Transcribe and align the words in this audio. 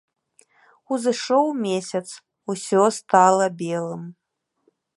Узышоў 0.95 1.45
месяц, 1.65 2.03
усё 2.55 2.83
стала 2.99 3.45
белым. 3.61 4.03